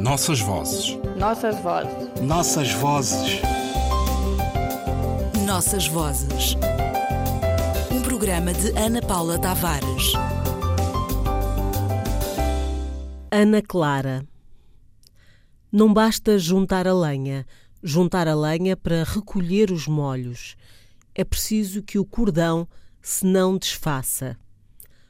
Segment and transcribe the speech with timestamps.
[0.00, 0.98] Nossas vozes.
[1.18, 2.22] Nossas vozes.
[2.22, 3.42] Nossas vozes.
[5.44, 6.56] Nossas vozes.
[7.92, 10.14] Um programa de Ana Paula Tavares.
[13.30, 14.26] Ana Clara.
[15.70, 17.46] Não basta juntar a lenha,
[17.82, 20.56] juntar a lenha para recolher os molhos.
[21.14, 22.66] É preciso que o cordão
[23.02, 24.38] se não desfaça.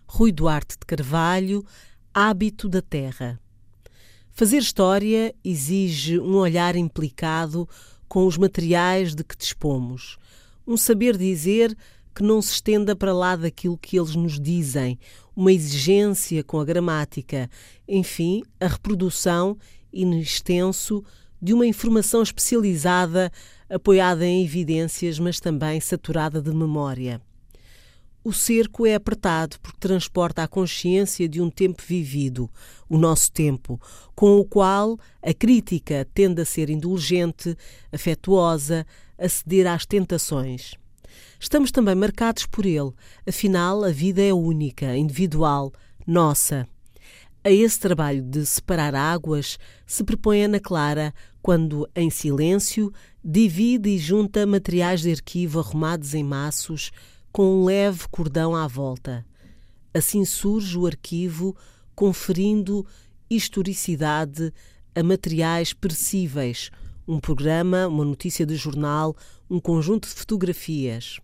[0.04, 1.64] Rui Duarte de Carvalho,
[2.12, 3.38] Hábito da Terra.
[4.40, 7.68] Fazer história exige um olhar implicado
[8.08, 10.16] com os materiais de que dispomos,
[10.66, 11.76] um saber dizer
[12.14, 14.98] que não se estenda para lá daquilo que eles nos dizem,
[15.36, 17.50] uma exigência com a gramática,
[17.86, 19.58] enfim, a reprodução
[19.92, 21.04] in extenso
[21.38, 23.30] de uma informação especializada
[23.68, 27.20] apoiada em evidências, mas também saturada de memória.
[28.22, 32.50] O cerco é apertado porque transporta a consciência de um tempo vivido,
[32.86, 33.80] o nosso tempo,
[34.14, 37.56] com o qual a crítica tende a ser indulgente,
[37.90, 38.86] afetuosa,
[39.18, 40.74] a ceder às tentações.
[41.40, 42.92] Estamos também marcados por ele,
[43.26, 45.72] afinal, a vida é única, individual,
[46.06, 46.68] nossa.
[47.42, 52.92] A esse trabalho de separar águas se propõe Ana Clara quando, em silêncio,
[53.24, 56.92] divide e junta materiais de arquivo arrumados em maços
[57.32, 59.24] com um leve cordão à volta.
[59.92, 61.56] Assim surge o arquivo,
[61.94, 62.86] conferindo
[63.28, 64.52] historicidade
[64.94, 66.70] a materiais perecíveis,
[67.06, 69.16] um programa, uma notícia de jornal,
[69.48, 71.20] um conjunto de fotografias.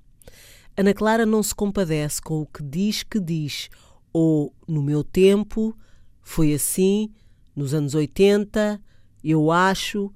[0.77, 3.69] Ana Clara não se compadece com o que diz que diz,
[4.13, 5.77] ou no meu tempo,
[6.23, 7.11] foi assim,
[7.55, 8.81] nos anos 80,
[9.23, 10.13] eu acho,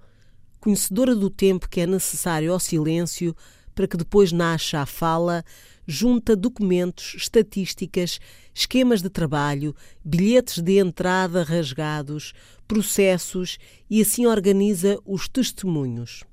[0.60, 3.34] conhecedora do tempo que é necessário ao silêncio
[3.80, 5.42] para que depois nasça a fala,
[5.86, 8.20] junta documentos, estatísticas,
[8.52, 12.34] esquemas de trabalho, bilhetes de entrada rasgados,
[12.68, 13.56] processos
[13.88, 16.24] e assim organiza os testemunhos.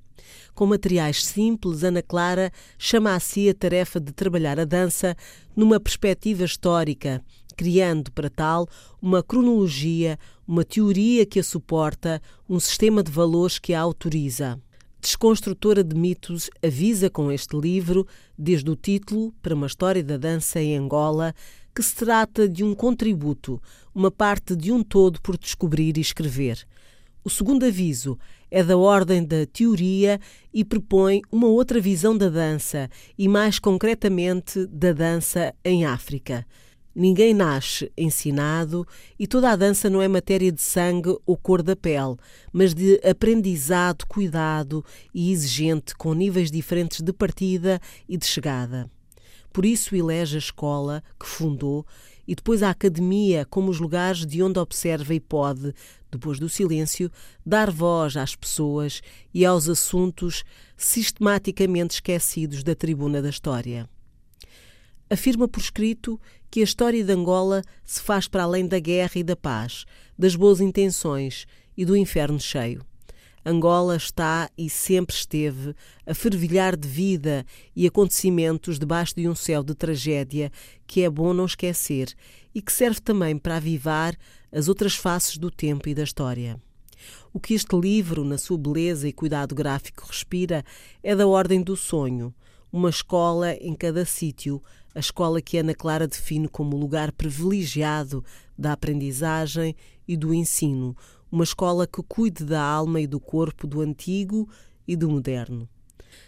[0.54, 5.16] Com materiais simples, Ana Clara chama a si a tarefa de trabalhar a dança
[5.56, 7.24] numa perspectiva histórica,
[7.56, 8.68] criando para tal
[9.00, 14.60] uma cronologia, uma teoria que a suporta, um sistema de valores que a autoriza.
[15.00, 20.60] Desconstrutora de mitos avisa com este livro, desde o título para uma história da dança
[20.60, 21.32] em Angola,
[21.74, 23.62] que se trata de um contributo,
[23.94, 26.66] uma parte de um todo por descobrir e escrever.
[27.22, 28.18] O segundo aviso
[28.50, 30.20] é da ordem da teoria
[30.52, 36.44] e propõe uma outra visão da dança e, mais concretamente, da dança em África.
[36.98, 38.84] Ninguém nasce ensinado
[39.16, 42.16] e toda a dança não é matéria de sangue ou cor da pele,
[42.52, 48.90] mas de aprendizado, cuidado e exigente com níveis diferentes de partida e de chegada.
[49.52, 51.86] Por isso elege a escola que fundou
[52.26, 55.72] e depois a academia como os lugares de onde observa e pode,
[56.10, 57.12] depois do silêncio,
[57.46, 60.42] dar voz às pessoas e aos assuntos
[60.76, 63.88] sistematicamente esquecidos da tribuna da história
[65.10, 66.20] afirma por escrito
[66.50, 69.84] que a história de Angola se faz para além da guerra e da paz,
[70.18, 72.84] das boas intenções e do inferno cheio.
[73.44, 79.62] Angola está e sempre esteve a fervilhar de vida e acontecimentos debaixo de um céu
[79.62, 80.50] de tragédia
[80.86, 82.14] que é bom não esquecer
[82.54, 84.14] e que serve também para avivar
[84.52, 86.60] as outras faces do tempo e da história.
[87.32, 90.64] O que este livro, na sua beleza e cuidado gráfico, respira
[91.02, 92.34] é da ordem do sonho,
[92.72, 94.62] uma escola em cada sítio,
[94.94, 98.24] a escola que Ana Clara define como lugar privilegiado
[98.56, 99.74] da aprendizagem
[100.06, 100.96] e do ensino,
[101.30, 104.48] uma escola que cuide da alma e do corpo do antigo
[104.86, 105.68] e do moderno.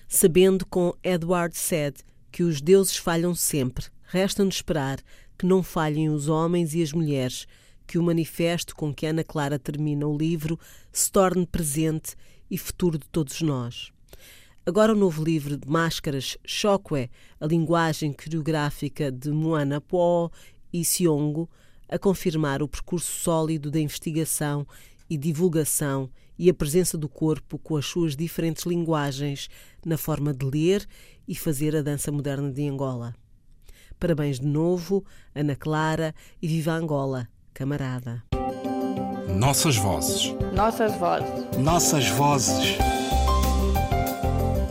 [0.06, 1.96] Sabendo com Edward Said
[2.30, 5.00] que os deuses falham sempre, resta-nos esperar
[5.38, 7.46] que não falhem os homens e as mulheres,
[7.86, 10.58] que o manifesto com que Ana Clara termina o livro
[10.92, 12.14] se torne presente
[12.50, 13.92] e futuro de todos nós.
[14.66, 17.10] Agora o novo livro de máscaras Shokwe,
[17.40, 20.30] a linguagem coreográfica de Moana Po
[20.70, 21.48] e Siongo,
[21.88, 24.66] a confirmar o percurso sólido da investigação
[25.08, 29.48] e divulgação e a presença do corpo com as suas diferentes linguagens
[29.84, 30.86] na forma de ler
[31.26, 33.14] e fazer a dança moderna de Angola.
[33.98, 35.04] Parabéns de novo,
[35.34, 38.22] Ana Clara, e viva Angola, camarada.
[39.38, 40.34] Nossas vozes.
[40.54, 41.56] Nossas vozes.
[41.58, 42.89] Nossas vozes.